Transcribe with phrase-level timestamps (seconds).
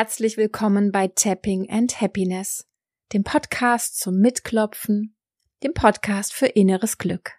[0.00, 2.66] herzlich willkommen bei Tapping and Happiness,
[3.12, 5.14] dem Podcast zum Mitklopfen,
[5.62, 7.32] dem Podcast für inneres Glück.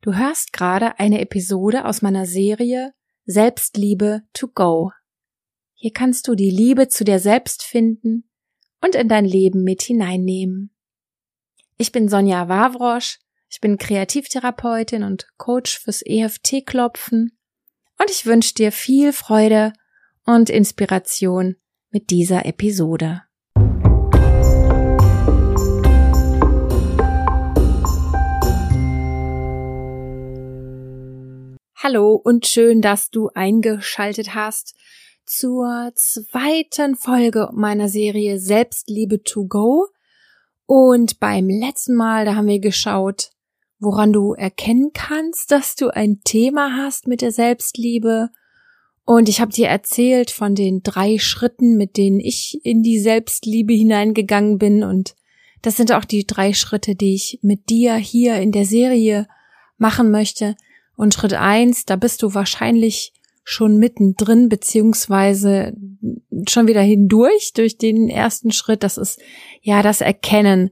[0.00, 4.92] Du hörst gerade eine Episode aus meiner Serie Selbstliebe to go.
[5.74, 8.30] Hier kannst du die Liebe zu dir selbst finden
[8.80, 10.72] und in dein Leben mit hineinnehmen.
[11.78, 13.18] Ich bin Sonja Wawrosch,
[13.48, 17.36] ich bin Kreativtherapeutin und Coach fürs EFT-Klopfen
[17.98, 19.72] und ich wünsche dir viel Freude
[20.24, 21.56] und Inspiration
[21.92, 23.22] mit dieser Episode.
[31.76, 34.74] Hallo und schön, dass du eingeschaltet hast
[35.26, 39.88] zur zweiten Folge meiner Serie Selbstliebe to go.
[40.64, 43.30] Und beim letzten Mal, da haben wir geschaut,
[43.78, 48.30] woran du erkennen kannst, dass du ein Thema hast mit der Selbstliebe
[49.04, 53.72] und ich habe dir erzählt von den drei Schritten, mit denen ich in die Selbstliebe
[53.72, 54.84] hineingegangen bin.
[54.84, 55.16] Und
[55.60, 59.26] das sind auch die drei Schritte, die ich mit dir hier in der Serie
[59.76, 60.56] machen möchte.
[60.96, 63.12] Und Schritt eins, da bist du wahrscheinlich
[63.44, 65.74] schon mittendrin, beziehungsweise
[66.48, 68.82] schon wieder hindurch durch den ersten Schritt.
[68.82, 69.20] Das ist
[69.60, 70.70] ja das Erkennen,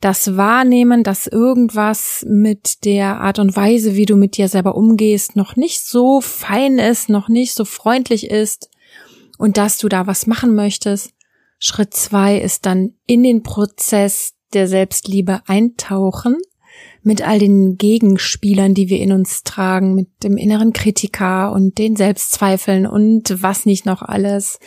[0.00, 5.36] das Wahrnehmen, dass irgendwas mit der Art und Weise, wie du mit dir selber umgehst,
[5.36, 8.70] noch nicht so fein ist, noch nicht so freundlich ist
[9.38, 11.12] und dass du da was machen möchtest.
[11.58, 16.36] Schritt zwei ist dann in den Prozess der Selbstliebe eintauchen
[17.02, 21.96] mit all den Gegenspielern, die wir in uns tragen, mit dem inneren Kritiker und den
[21.96, 24.58] Selbstzweifeln und was nicht noch alles.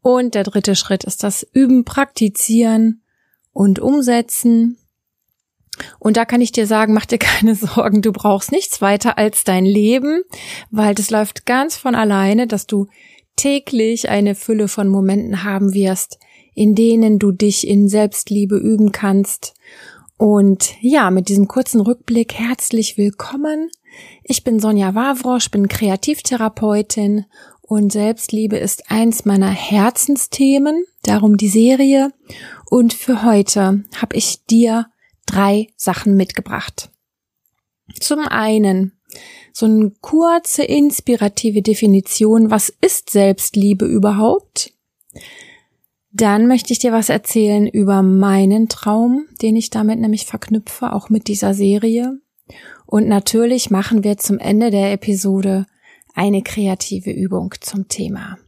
[0.00, 3.02] Und der dritte Schritt ist das Üben, Praktizieren
[3.52, 4.78] und umsetzen.
[5.98, 9.44] Und da kann ich dir sagen, mach dir keine Sorgen, du brauchst nichts weiter als
[9.44, 10.22] dein Leben,
[10.70, 12.86] weil das läuft ganz von alleine, dass du
[13.36, 16.18] täglich eine Fülle von Momenten haben wirst,
[16.54, 19.54] in denen du dich in Selbstliebe üben kannst.
[20.16, 23.70] Und ja, mit diesem kurzen Rückblick herzlich willkommen.
[24.22, 27.26] Ich bin Sonja Wawrosch, bin Kreativtherapeutin
[27.62, 32.12] und Selbstliebe ist eins meiner Herzensthemen, darum die Serie.
[32.70, 34.86] Und für heute habe ich dir
[35.26, 36.90] drei Sachen mitgebracht.
[37.98, 38.92] Zum einen
[39.52, 44.72] so eine kurze inspirative Definition, was ist Selbstliebe überhaupt?
[46.16, 51.10] Dann möchte ich dir was erzählen über meinen Traum, den ich damit nämlich verknüpfe, auch
[51.10, 52.20] mit dieser Serie.
[52.86, 55.66] Und natürlich machen wir zum Ende der Episode
[56.14, 58.38] eine kreative Übung zum Thema.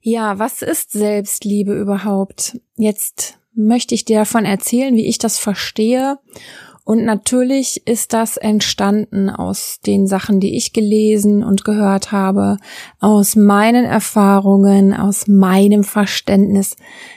[0.00, 2.60] Ja, was ist Selbstliebe überhaupt?
[2.76, 6.18] Jetzt möchte ich dir davon erzählen, wie ich das verstehe.
[6.88, 12.56] Und natürlich ist das entstanden aus den Sachen, die ich gelesen und gehört habe,
[12.98, 16.76] aus meinen Erfahrungen, aus meinem Verständnis.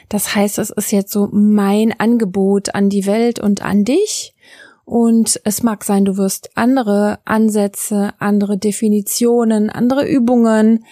[0.09, 4.35] Das heißt, es ist jetzt so mein Angebot an die Welt und an dich.
[4.83, 10.83] Und es mag sein, du wirst andere Ansätze, andere Definitionen, andere Übungen,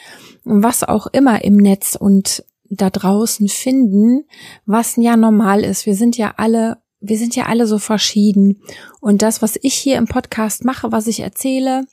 [0.45, 4.23] was auch immer im Netz und da draußen finden,
[4.65, 5.85] was ja normal ist.
[5.85, 8.61] Wir sind ja alle, wir sind ja alle so verschieden.
[8.99, 11.85] Und das, was ich hier im Podcast mache, was ich erzähle,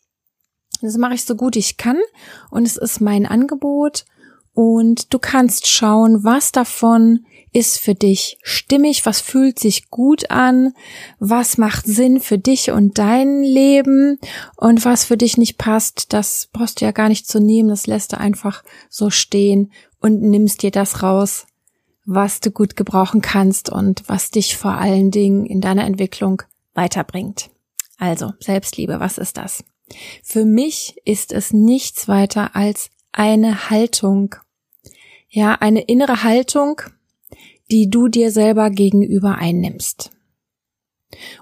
[0.82, 1.98] das mache ich so gut ich kann.
[2.50, 4.04] Und es ist mein Angebot.
[4.52, 10.74] Und du kannst schauen, was davon ist für dich stimmig, was fühlt sich gut an,
[11.18, 14.18] was macht Sinn für dich und dein Leben
[14.56, 17.86] und was für dich nicht passt, das brauchst du ja gar nicht zu nehmen, das
[17.86, 21.46] lässt du einfach so stehen und nimmst dir das raus,
[22.06, 26.42] was du gut gebrauchen kannst und was dich vor allen Dingen in deiner Entwicklung
[26.74, 27.50] weiterbringt.
[27.98, 29.64] Also, Selbstliebe, was ist das?
[30.22, 34.36] Für mich ist es nichts weiter als eine Haltung.
[35.28, 36.80] Ja, eine innere Haltung,
[37.70, 40.10] die du dir selber gegenüber einnimmst.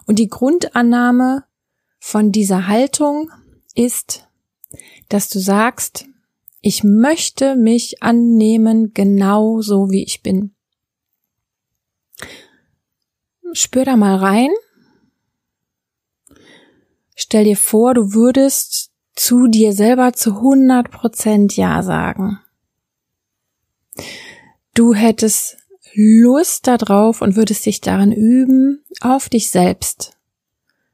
[0.07, 1.45] Und die Grundannahme
[1.99, 3.31] von dieser Haltung
[3.75, 4.29] ist,
[5.09, 6.07] dass du sagst,
[6.61, 10.54] ich möchte mich annehmen genau so wie ich bin.
[13.53, 14.51] Spür da mal rein.
[17.15, 22.41] Stell dir vor, du würdest zu dir selber zu 100 Prozent Ja sagen.
[24.75, 25.57] Du hättest
[25.95, 30.17] Lust darauf und würdest dich darin üben, auf dich selbst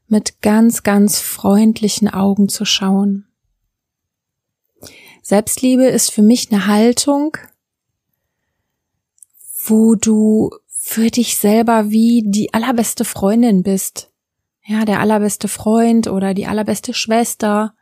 [0.08, 3.26] mit ganz, ganz freundlichen Augen zu schauen.
[5.22, 7.36] Selbstliebe ist für mich eine Haltung,
[9.64, 10.50] wo du
[10.90, 14.10] für dich selber wie die allerbeste Freundin bist.
[14.66, 17.74] Ja, der allerbeste Freund oder die allerbeste Schwester.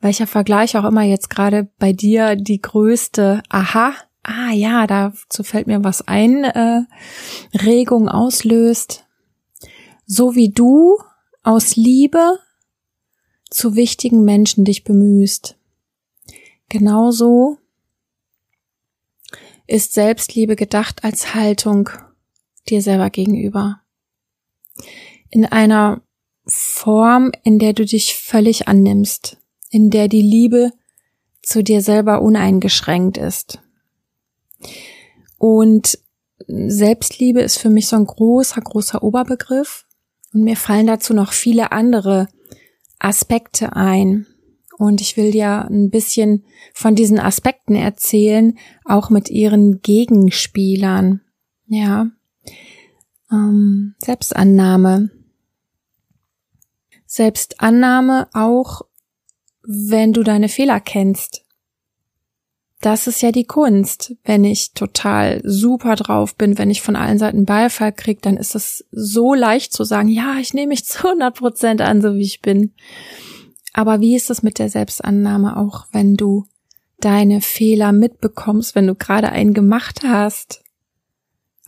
[0.00, 3.94] Welcher Vergleich auch immer jetzt gerade bei dir die größte Aha
[4.24, 6.82] ah ja, dazu fällt mir was ein, äh,
[7.54, 9.06] Regung auslöst.
[10.04, 10.98] So wie du
[11.44, 12.40] aus Liebe
[13.48, 15.56] zu wichtigen Menschen dich bemühst.
[16.68, 17.58] Genauso
[19.68, 21.90] ist Selbstliebe gedacht als Haltung
[22.70, 23.80] dir selber gegenüber.
[25.28, 26.02] In einer
[26.46, 29.36] Form, in der du dich völlig annimmst,
[29.70, 30.72] in der die Liebe
[31.42, 33.60] zu dir selber uneingeschränkt ist.
[35.38, 35.98] Und
[36.46, 39.86] Selbstliebe ist für mich so ein großer, großer Oberbegriff.
[40.32, 42.28] Und mir fallen dazu noch viele andere
[42.98, 44.26] Aspekte ein.
[44.78, 51.20] Und ich will dir ein bisschen von diesen Aspekten erzählen, auch mit ihren Gegenspielern.
[51.66, 52.10] Ja.
[53.30, 55.10] Ähm, Selbstannahme.
[57.06, 58.82] Selbstannahme auch,
[59.62, 61.44] wenn du deine Fehler kennst.
[62.80, 64.16] Das ist ja die Kunst.
[64.24, 68.54] Wenn ich total super drauf bin, wenn ich von allen Seiten Beifall krieg, dann ist
[68.54, 72.22] es so leicht zu sagen, ja, ich nehme mich zu 100 Prozent an, so wie
[72.22, 72.72] ich bin.
[73.72, 76.46] Aber wie ist es mit der Selbstannahme auch, wenn du
[77.00, 80.62] deine Fehler mitbekommst, wenn du gerade einen gemacht hast?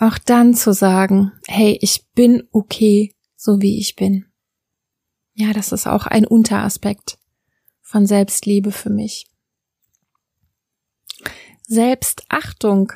[0.02, 4.26] Auch dann zu sagen, hey, ich bin okay, so wie ich bin.
[5.34, 7.19] Ja, das ist auch ein Unteraspekt
[7.82, 9.28] von Selbstliebe für mich.
[11.69, 12.93] Selbstachtung.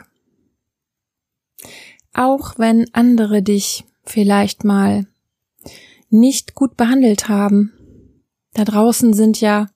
[2.13, 5.07] Auch wenn andere dich vielleicht mal
[6.11, 7.73] nicht gut behandelt haben.
[8.53, 9.69] Da draußen sind ja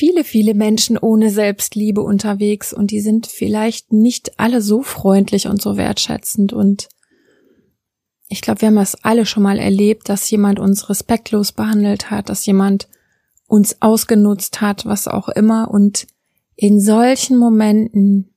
[0.00, 5.60] viele, viele Menschen ohne Selbstliebe unterwegs und die sind vielleicht nicht alle so freundlich und
[5.60, 6.88] so wertschätzend und
[8.26, 12.30] ich glaube, wir haben das alle schon mal erlebt, dass jemand uns respektlos behandelt hat,
[12.30, 12.88] dass jemand
[13.46, 16.06] uns ausgenutzt hat, was auch immer und
[16.56, 18.34] in solchen Momenten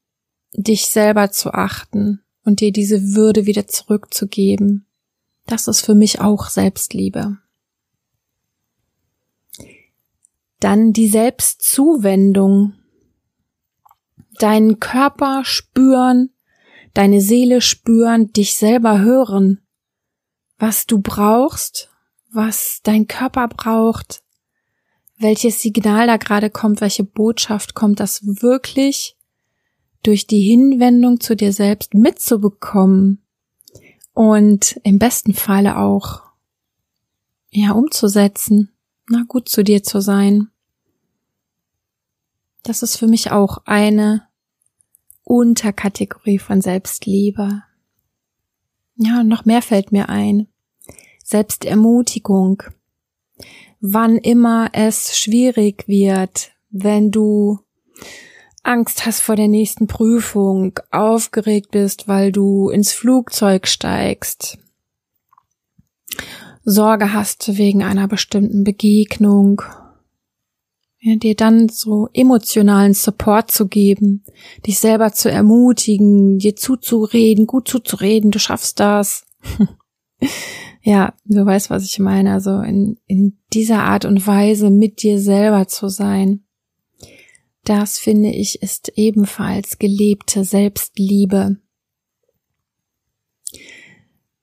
[0.51, 4.85] dich selber zu achten und dir diese Würde wieder zurückzugeben,
[5.45, 7.37] das ist für mich auch Selbstliebe.
[10.63, 12.75] Dann die Selbstzuwendung.
[14.39, 16.29] Deinen Körper spüren,
[16.93, 19.59] deine Seele spüren, dich selber hören,
[20.57, 21.89] was du brauchst,
[22.31, 24.23] was dein Körper braucht,
[25.17, 29.17] welches Signal da gerade kommt, welche Botschaft kommt, das wirklich
[30.01, 33.21] durch die Hinwendung zu dir selbst mitzubekommen
[34.13, 36.21] und im besten Falle auch
[37.49, 38.71] ja umzusetzen,
[39.09, 40.47] na gut zu dir zu sein.
[42.63, 44.27] Das ist für mich auch eine
[45.23, 47.63] Unterkategorie von Selbstliebe.
[48.95, 50.47] Ja, noch mehr fällt mir ein.
[51.23, 52.63] Selbstermutigung,
[53.79, 57.59] wann immer es schwierig wird, wenn du
[58.61, 64.57] Angst hast vor der nächsten Prüfung, aufgeregt bist, weil du ins Flugzeug steigst,
[66.63, 69.61] Sorge hast wegen einer bestimmten Begegnung,
[71.05, 74.23] ja, dir dann so emotionalen Support zu geben,
[74.65, 79.25] dich selber zu ermutigen, dir zuzureden, gut zuzureden, du schaffst das.
[80.85, 82.33] Ja, du weißt, was ich meine.
[82.33, 86.43] Also in, in dieser Art und Weise mit dir selber zu sein.
[87.63, 91.57] Das finde ich ist ebenfalls gelebte Selbstliebe.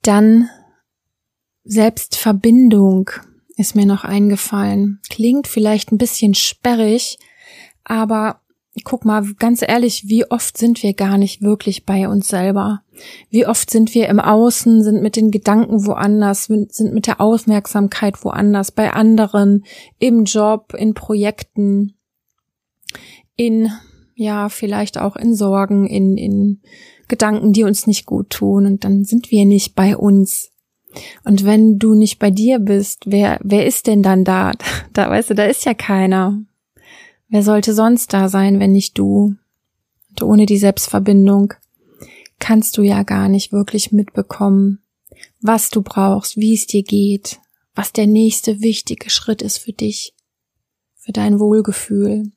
[0.00, 0.48] Dann
[1.64, 3.10] Selbstverbindung
[3.60, 5.00] ist mir noch eingefallen.
[5.10, 7.18] Klingt vielleicht ein bisschen sperrig,
[7.84, 8.40] aber
[8.84, 12.82] guck mal, ganz ehrlich, wie oft sind wir gar nicht wirklich bei uns selber?
[13.28, 18.24] Wie oft sind wir im Außen, sind mit den Gedanken woanders, sind mit der Aufmerksamkeit
[18.24, 19.64] woanders, bei anderen,
[19.98, 21.94] im Job, in Projekten,
[23.36, 23.70] in,
[24.14, 26.60] ja, vielleicht auch in Sorgen, in, in
[27.08, 30.50] Gedanken, die uns nicht gut tun und dann sind wir nicht bei uns.
[31.24, 34.52] Und wenn du nicht bei dir bist, wer, wer ist denn dann da?
[34.92, 36.40] Da, weißt du, da ist ja keiner.
[37.28, 39.36] Wer sollte sonst da sein, wenn nicht du?
[40.10, 41.54] Und ohne die Selbstverbindung
[42.40, 44.80] kannst du ja gar nicht wirklich mitbekommen,
[45.40, 47.38] was du brauchst, wie es dir geht,
[47.74, 50.14] was der nächste wichtige Schritt ist für dich,
[50.96, 52.32] für dein Wohlgefühl.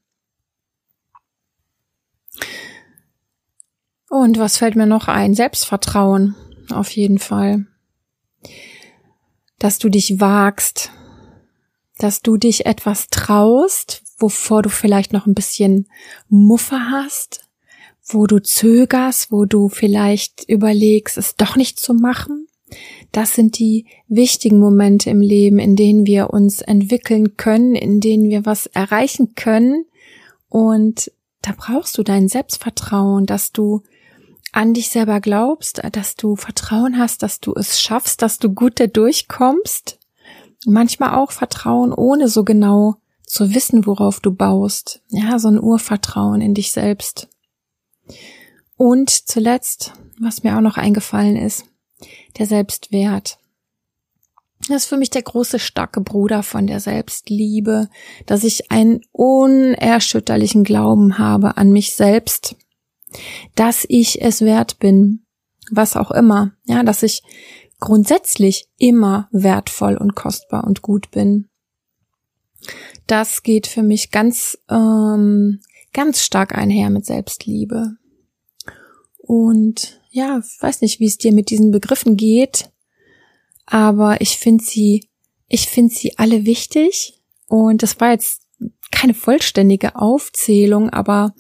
[4.10, 5.34] Und was fällt mir noch ein?
[5.34, 6.36] Selbstvertrauen,
[6.70, 7.66] auf jeden Fall.
[9.60, 10.92] Dass du dich wagst,
[11.98, 15.88] dass du dich etwas traust, wovor du vielleicht noch ein bisschen
[16.30, 17.48] Muffe hast,
[18.06, 22.48] wo du zögerst, wo du vielleicht überlegst, es doch nicht zu machen.
[23.12, 28.30] Das sind die wichtigen Momente im Leben, in denen wir uns entwickeln können, in denen
[28.30, 29.86] wir was erreichen können.
[30.50, 33.84] Und da brauchst du dein Selbstvertrauen, dass du
[34.54, 38.80] an dich selber glaubst, dass du Vertrauen hast, dass du es schaffst, dass du gut
[38.80, 40.00] da durchkommst.
[40.66, 42.96] Manchmal auch Vertrauen, ohne so genau
[43.26, 45.02] zu wissen, worauf du baust.
[45.10, 47.28] Ja, so ein Urvertrauen in dich selbst.
[48.78, 51.66] Und zuletzt, was mir auch noch eingefallen ist,
[52.38, 53.40] der Selbstwert.
[54.68, 57.90] Das ist für mich der große starke Bruder von der Selbstliebe,
[58.26, 62.56] dass ich einen unerschütterlichen Glauben habe an mich selbst,
[63.56, 65.26] dass ich es wert bin,
[65.72, 67.24] was auch immer, ja, dass ich
[67.80, 71.50] grundsätzlich immer wertvoll und kostbar und gut bin.
[73.08, 75.60] Das geht für mich ganz, ähm,
[75.92, 77.98] ganz stark einher mit Selbstliebe.
[79.18, 82.70] Und ja, weiß nicht, wie es dir mit diesen Begriffen geht,
[83.66, 85.10] aber ich finde sie,
[85.48, 87.20] ich finde sie alle wichtig.
[87.48, 88.43] Und das war jetzt
[88.94, 91.34] keine vollständige Aufzählung, aber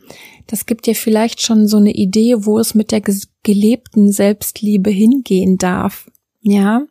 [0.47, 3.01] das gibt dir vielleicht schon so eine Idee, wo es mit der
[3.43, 6.09] gelebten Selbstliebe hingehen darf.
[6.41, 6.85] Ja,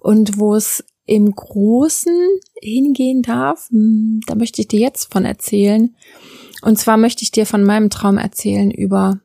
[0.00, 2.12] und wo es im Großen
[2.60, 5.94] hingehen darf, hm, da möchte ich dir jetzt von erzählen.
[6.62, 9.20] Und zwar möchte ich dir von meinem Traum erzählen über,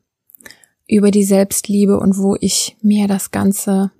[0.87, 3.91] über die Selbstliebe und wo ich mir das Ganze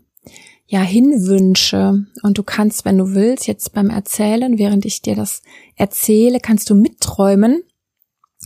[0.72, 2.06] ja hinwünsche.
[2.24, 5.42] Und du kannst, wenn du willst, jetzt beim Erzählen, während ich dir das
[5.76, 7.62] erzähle, kannst du mitträumen.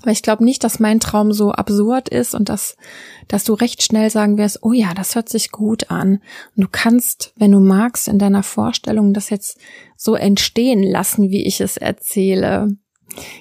[0.04, 2.78] Weil ich glaube nicht, dass mein Traum so absurd ist und dass,
[3.28, 6.20] dass du recht schnell sagen wirst, oh ja, das hört sich gut an.
[6.56, 9.60] Und du kannst, wenn du magst, in deiner Vorstellung das jetzt
[9.96, 12.76] so entstehen lassen, wie ich es erzähle.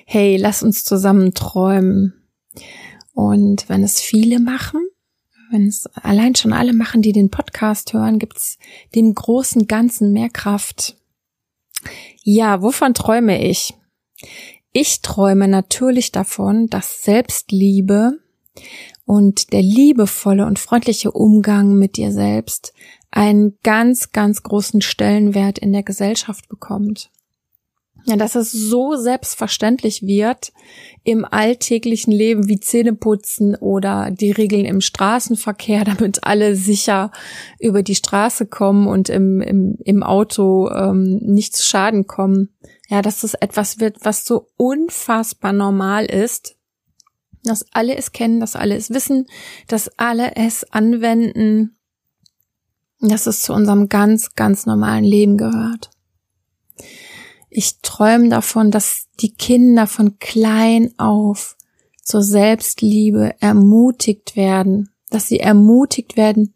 [0.05, 2.12] Hey, lass uns zusammen träumen.
[3.14, 4.87] Und wenn es viele machen,
[5.55, 8.59] wenn es allein schon alle machen, die den Podcast hören, gibt's
[8.95, 10.97] dem großen Ganzen mehr Kraft.
[12.25, 13.75] Ja, wovon träume ich?
[14.73, 18.19] Ich träume natürlich davon, dass Selbstliebe
[19.07, 22.75] und der liebevolle und freundliche Umgang mit dir selbst
[23.13, 27.13] einen ganz, ganz großen Stellenwert in der Gesellschaft bekommt.
[28.07, 30.53] Ja, dass es so selbstverständlich wird
[31.05, 37.11] im alltäglichen Leben wie Zähneputzen oder die Regeln im Straßenverkehr, damit alle sicher
[37.59, 42.51] über die Straße kommen und im, im, im Auto ähm, nicht zu Schaden kommen.
[42.89, 46.57] Ja, dass es etwas wird, was so unfassbar normal ist,
[47.43, 49.27] dass alle es kennen, dass alle es wissen,
[49.67, 51.77] dass alle es anwenden,
[53.01, 55.91] dass es zu unserem ganz, ganz normalen Leben gehört.
[57.57, 61.57] Ich träume davon, dass die Kinder von klein auf
[62.03, 66.53] zur Selbstliebe ermutigt werden, dass sie ermutigt werden,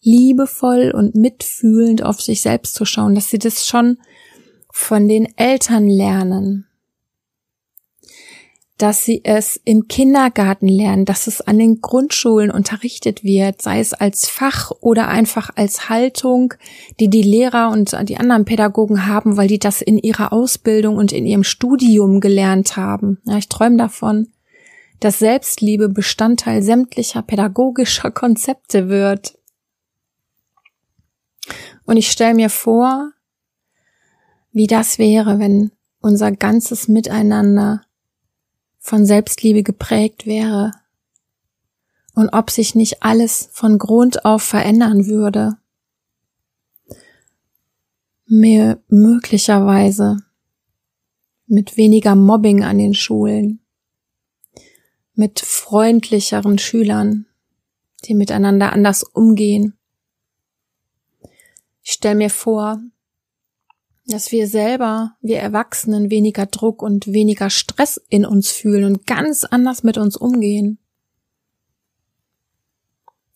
[0.00, 3.98] liebevoll und mitfühlend auf sich selbst zu schauen, dass sie das schon
[4.72, 6.66] von den Eltern lernen,
[8.78, 13.92] dass sie es im Kindergarten lernen, dass es an den Grundschulen unterrichtet wird, sei es
[13.92, 16.54] als Fach oder einfach als Haltung,
[17.00, 21.12] die die Lehrer und die anderen Pädagogen haben, weil die das in ihrer Ausbildung und
[21.12, 23.18] in ihrem Studium gelernt haben.
[23.24, 24.28] Ja, ich träume davon,
[25.00, 29.36] dass Selbstliebe Bestandteil sämtlicher pädagogischer Konzepte wird.
[31.84, 33.10] Und ich stelle mir vor,
[34.52, 37.82] wie das wäre, wenn unser ganzes Miteinander
[38.88, 40.72] von Selbstliebe geprägt wäre
[42.14, 45.58] und ob sich nicht alles von Grund auf verändern würde.
[48.24, 50.16] Mir möglicherweise
[51.46, 53.60] mit weniger Mobbing an den Schulen,
[55.12, 57.26] mit freundlicheren Schülern,
[58.06, 59.76] die miteinander anders umgehen.
[61.82, 62.80] Ich stelle mir vor,
[64.08, 69.44] dass wir selber, wir Erwachsenen, weniger Druck und weniger Stress in uns fühlen und ganz
[69.44, 70.78] anders mit uns umgehen.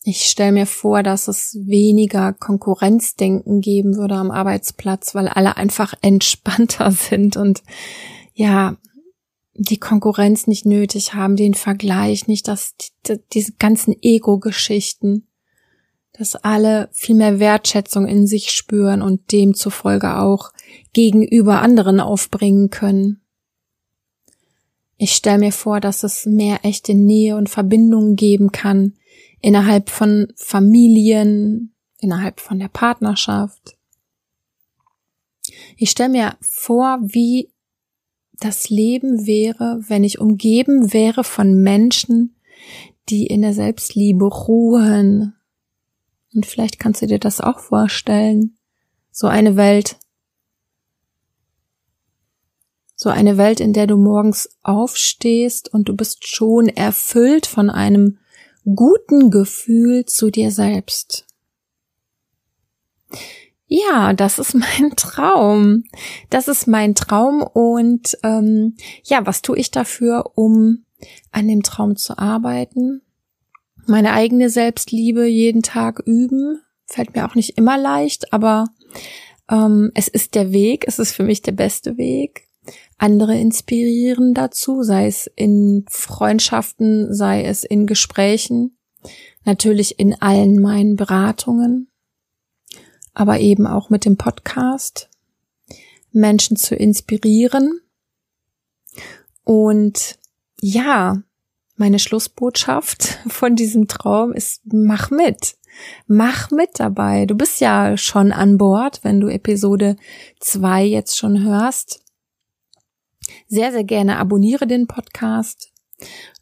[0.04, 5.94] Ich stelle mir vor, dass es weniger Konkurrenzdenken geben würde am Arbeitsplatz, weil alle einfach
[6.02, 7.62] entspannter sind und
[8.34, 8.76] ja,
[9.54, 12.74] die Konkurrenz nicht nötig haben, den Vergleich, nicht dass
[13.06, 15.28] die, diese ganzen Ego-Geschichten
[16.12, 20.52] dass alle viel mehr Wertschätzung in sich spüren und demzufolge auch
[20.92, 23.23] gegenüber anderen aufbringen können.
[24.97, 28.95] Ich stelle mir vor, dass es mehr echte Nähe und Verbindung geben kann
[29.40, 33.76] innerhalb von Familien, innerhalb von der Partnerschaft.
[35.76, 37.50] Ich stelle mir vor, wie
[38.38, 42.37] das Leben wäre, wenn ich umgeben wäre von Menschen,
[43.09, 45.35] die in der Selbstliebe ruhen,
[46.34, 48.56] und vielleicht kannst du dir das auch vorstellen.
[49.10, 49.98] So eine Welt.
[52.96, 58.18] So eine Welt, in der du morgens aufstehst und du bist schon erfüllt von einem
[58.64, 61.26] guten Gefühl zu dir selbst.
[63.66, 65.84] Ja, das ist mein Traum.
[66.30, 70.84] Das ist mein Traum und ähm, ja, was tue ich dafür, um
[71.30, 73.02] an dem Traum zu arbeiten?
[73.86, 78.66] Meine eigene Selbstliebe jeden Tag üben, fällt mir auch nicht immer leicht, aber
[79.50, 82.46] ähm, es ist der Weg, es ist für mich der beste Weg.
[82.96, 88.76] Andere inspirieren dazu, sei es in Freundschaften, sei es in Gesprächen,
[89.44, 91.90] natürlich in allen meinen Beratungen,
[93.14, 95.10] aber eben auch mit dem Podcast,
[96.12, 97.80] Menschen zu inspirieren.
[99.44, 100.18] Und
[100.60, 101.22] ja,
[101.76, 105.56] meine Schlussbotschaft von diesem Traum ist, mach mit.
[106.06, 107.24] Mach mit dabei.
[107.24, 109.96] Du bist ja schon an Bord, wenn du Episode
[110.38, 112.02] zwei jetzt schon hörst.
[113.48, 115.70] Sehr, sehr gerne abonniere den Podcast.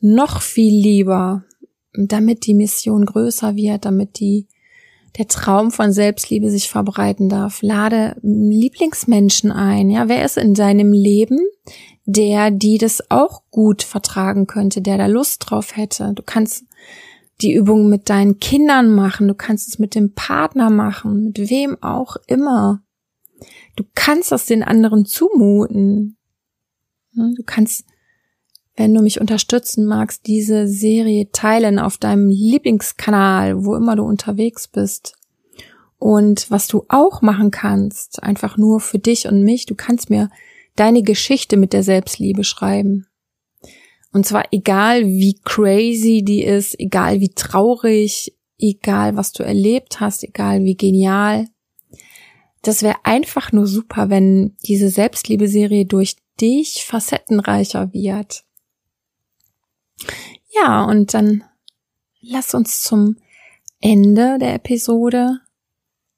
[0.01, 1.45] Noch viel lieber,
[1.93, 4.49] damit die Mission größer wird, damit die
[5.19, 7.63] der Traum von Selbstliebe sich verbreiten darf.
[7.63, 9.91] Lade Lieblingsmenschen ein.
[9.91, 11.41] Ja, wer ist in deinem Leben,
[12.13, 16.13] der die das auch gut vertragen könnte, der da Lust drauf hätte?
[16.15, 16.65] Du kannst
[17.41, 21.83] die Übung mit deinen Kindern machen, du kannst es mit dem Partner machen, mit wem
[21.83, 22.83] auch immer.
[23.77, 26.17] Du kannst das den anderen zumuten.
[27.13, 27.85] Du kannst,
[28.77, 34.69] wenn du mich unterstützen magst, diese Serie teilen auf deinem Lieblingskanal, wo immer du unterwegs
[34.69, 35.15] bist.
[35.99, 40.29] Und was du auch machen kannst, einfach nur für dich und mich, du kannst mir
[40.81, 43.07] deine Geschichte mit der Selbstliebe schreiben.
[44.13, 50.25] Und zwar egal wie crazy die ist, egal wie traurig, egal was du erlebt hast,
[50.25, 51.49] egal wie genial.
[52.63, 58.45] Das wäre einfach nur super, wenn diese Selbstliebe-Serie durch dich facettenreicher wird.
[60.55, 61.45] Ja, und dann
[62.21, 63.17] lass uns zum
[63.81, 65.41] Ende der Episode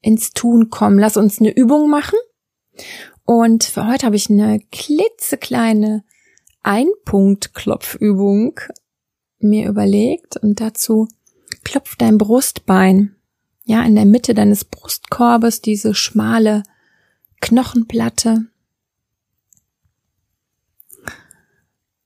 [0.00, 0.98] ins Tun kommen.
[0.98, 2.18] Lass uns eine Übung machen.
[3.24, 6.04] Und für heute habe ich eine klitzekleine
[6.62, 8.60] Einpunkt-Klopfübung
[9.38, 11.08] mir überlegt und dazu
[11.64, 13.16] klopf dein Brustbein.
[13.64, 16.64] Ja, in der Mitte deines Brustkorbes diese schmale
[17.40, 18.46] Knochenplatte.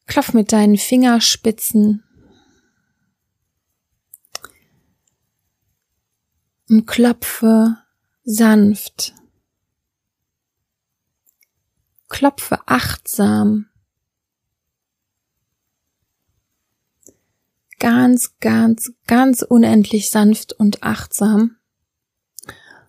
[0.06, 2.02] Klopf mit deinen Fingerspitzen
[6.68, 7.76] und klopfe
[8.24, 9.14] sanft.
[12.08, 13.66] Klopfe achtsam.
[17.78, 21.56] Ganz, ganz, ganz unendlich sanft und achtsam.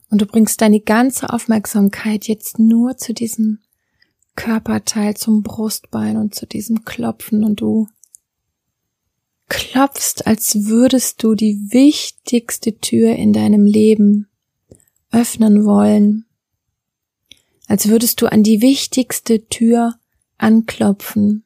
[0.09, 3.59] Und du bringst deine ganze Aufmerksamkeit jetzt nur zu diesem
[4.35, 7.43] Körperteil, zum Brustbein und zu diesem Klopfen.
[7.43, 7.87] Und du
[9.49, 14.29] klopfst, als würdest du die wichtigste Tür in deinem Leben
[15.11, 16.25] öffnen wollen,
[17.67, 19.99] als würdest du an die wichtigste Tür
[20.37, 21.43] anklopfen.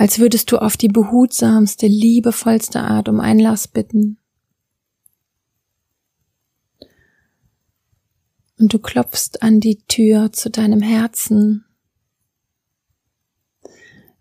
[0.00, 4.16] als würdest du auf die behutsamste, liebevollste Art um Einlass bitten.
[8.58, 11.66] Und du klopfst an die Tür zu deinem Herzen.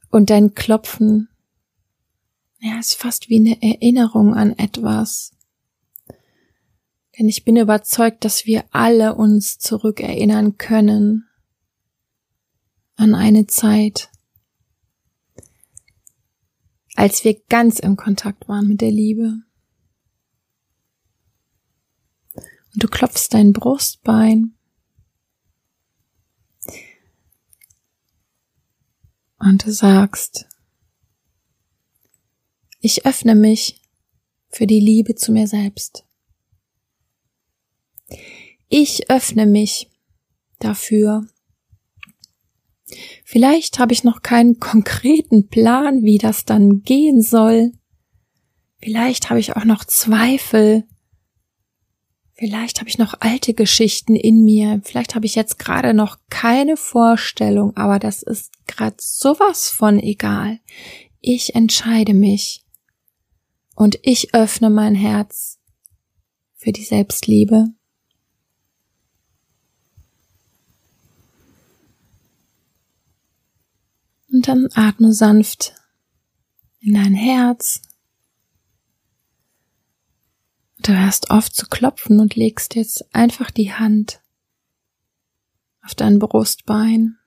[0.10, 1.30] Und dein Klopfen,
[2.60, 5.32] ja, ist fast wie eine Erinnerung an etwas.
[7.20, 11.28] Denn ich bin überzeugt, dass wir alle uns zurückerinnern können
[12.96, 14.10] an eine Zeit,
[16.96, 19.42] als wir ganz im Kontakt waren mit der Liebe.
[22.74, 24.56] Und du klopfst dein Brustbein
[29.40, 30.48] und du sagst,
[32.80, 33.82] ich öffne mich
[34.48, 36.06] für die Liebe zu mir selbst.
[38.70, 39.90] Ich öffne mich
[40.60, 41.28] dafür,
[43.24, 47.72] Vielleicht habe ich noch keinen konkreten Plan, wie das dann gehen soll.
[48.82, 50.86] Vielleicht habe ich auch noch Zweifel.
[52.34, 54.82] Vielleicht habe ich noch alte Geschichten in mir.
[54.84, 60.60] Vielleicht habe ich jetzt gerade noch keine Vorstellung, aber das ist gerade sowas von egal.
[61.20, 62.64] Ich entscheide mich
[63.76, 65.60] und ich öffne mein Herz
[66.56, 67.68] für die Selbstliebe.
[74.32, 75.74] Und dann atme sanft
[76.80, 77.82] in dein Herz.
[80.82, 84.22] Du hörst oft zu klopfen und legst jetzt einfach die Hand
[85.82, 87.18] auf dein Brustbein.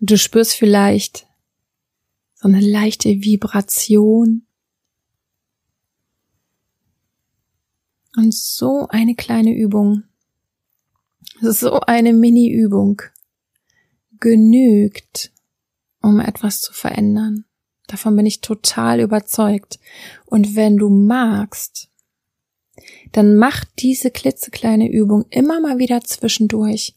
[0.00, 1.26] Du spürst vielleicht
[2.34, 4.44] so eine leichte Vibration.
[8.16, 10.04] Und so eine kleine Übung,
[11.40, 13.02] so eine Mini-Übung
[14.20, 15.32] genügt,
[16.02, 17.44] um etwas zu verändern.
[17.86, 19.78] Davon bin ich total überzeugt.
[20.26, 21.88] Und wenn du magst,
[23.12, 26.94] dann mach diese klitzekleine Übung immer mal wieder zwischendurch.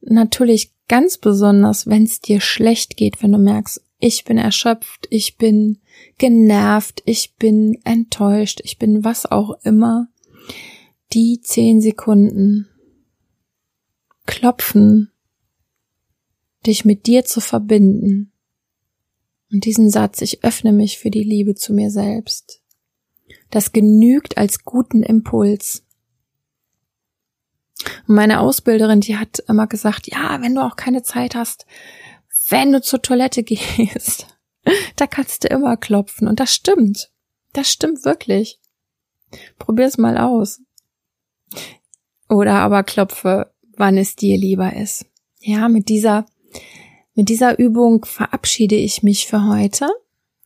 [0.00, 5.38] Natürlich ganz besonders, wenn es dir schlecht geht, wenn du merkst, ich bin erschöpft, ich
[5.38, 5.78] bin
[6.18, 10.08] genervt, ich bin enttäuscht, ich bin was auch immer.
[11.14, 12.68] Die zehn Sekunden
[14.26, 15.12] klopfen,
[16.66, 18.32] dich mit dir zu verbinden.
[19.52, 22.60] Und diesen Satz, ich öffne mich für die Liebe zu mir selbst.
[23.50, 25.84] Das genügt als guten Impuls.
[28.08, 31.66] Und meine Ausbilderin, die hat immer gesagt, ja, wenn du auch keine Zeit hast,
[32.48, 34.26] wenn du zur Toilette gehst,
[34.96, 36.26] da kannst du immer klopfen.
[36.26, 37.10] Und das stimmt.
[37.52, 38.58] Das stimmt wirklich.
[39.58, 40.60] Probier's mal aus.
[42.28, 45.06] Oder aber klopfe, wann es dir lieber ist.
[45.40, 46.26] Ja, mit dieser,
[47.14, 49.88] mit dieser Übung verabschiede ich mich für heute.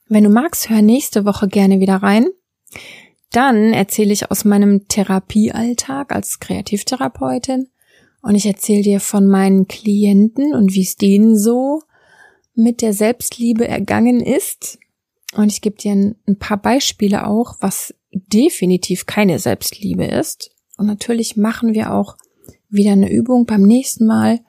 [0.08, 2.28] Wenn du magst, hör nächste Woche gerne wieder rein.
[3.30, 7.68] Dann erzähle ich aus meinem Therapiealltag als Kreativtherapeutin
[8.22, 11.82] und ich erzähle dir von meinen Klienten und wie es denen so
[12.54, 14.78] mit der Selbstliebe ergangen ist.
[15.34, 20.50] Und ich gebe dir ein, paar Beispiele auch, was definitiv keine Selbstliebe ist.
[20.76, 22.16] Und natürlich machen wir auch
[22.68, 23.46] wieder eine Übung.
[23.46, 24.40] Beim nächsten Mal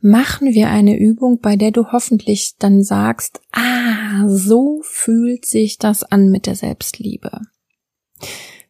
[0.00, 6.04] machen wir eine Übung, bei der du hoffentlich dann sagst, ah, so fühlt sich das
[6.04, 7.40] an mit der Selbstliebe.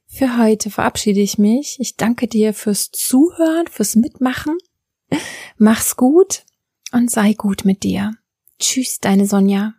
[0.06, 1.76] Für heute verabschiede ich mich.
[1.80, 4.56] Ich danke dir fürs Zuhören, fürs Mitmachen.
[5.58, 6.44] Mach's gut
[6.92, 8.12] und sei gut mit dir.
[8.58, 9.74] Tschüss, deine Sonja.